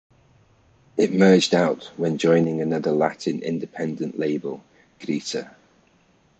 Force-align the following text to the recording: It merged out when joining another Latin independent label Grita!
It 0.97 1.13
merged 1.13 1.53
out 1.53 1.91
when 1.95 2.17
joining 2.17 2.59
another 2.59 2.91
Latin 2.91 3.39
independent 3.43 4.17
label 4.17 4.63
Grita! 4.99 5.53